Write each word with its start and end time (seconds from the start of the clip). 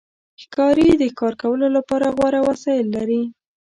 ښکاري 0.41 0.89
د 0.97 1.03
ښکار 1.11 1.33
کولو 1.41 1.67
لپاره 1.77 2.07
غوره 2.15 2.39
وسایل 2.49 2.85
لري. 2.95 3.21